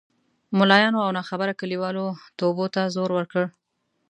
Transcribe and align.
ملایانو 0.57 0.99
او 1.05 1.09
ناخبره 1.17 1.53
کلیوالو 1.61 2.05
توبو 2.37 2.65
ته 2.73 2.81
زور 2.95 3.09
ورکړ. 3.13 3.45